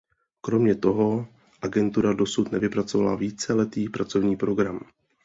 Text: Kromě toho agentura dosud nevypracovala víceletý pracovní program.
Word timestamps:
Kromě 0.41 0.75
toho 0.75 1.27
agentura 1.61 2.13
dosud 2.13 2.51
nevypracovala 2.51 3.15
víceletý 3.15 3.89
pracovní 3.89 4.35
program. 4.35 4.79